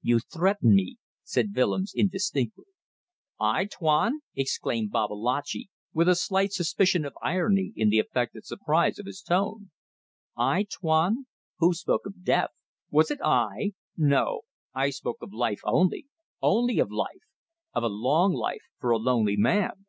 [0.00, 2.64] "You threaten me," said Willems, indistinctly.
[3.38, 9.04] "I, Tuan!" exclaimed Babalatchi, with a slight suspicion of irony in the affected surprise of
[9.04, 9.70] his tone.
[10.34, 11.26] "I, Tuan?
[11.58, 12.52] Who spoke of death?
[12.90, 13.72] Was it I?
[13.94, 14.40] No!
[14.74, 16.06] I spoke of life only.
[16.40, 17.28] Only of life.
[17.74, 19.84] Of a long life for a lonely man!"